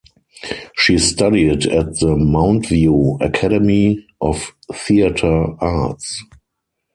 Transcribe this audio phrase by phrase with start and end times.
[0.75, 6.23] She studied at the Mountview Academy of Theatre Arts.